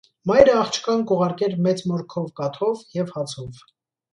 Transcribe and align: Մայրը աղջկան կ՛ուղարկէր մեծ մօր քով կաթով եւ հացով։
Մայրը 0.29 0.53
աղջկան 0.61 1.03
կ՛ուղարկէր 1.11 1.53
մեծ 1.67 1.83
մօր 1.91 2.07
քով 2.15 2.33
կաթով 2.41 2.83
եւ 2.99 3.17
հացով։ 3.19 3.63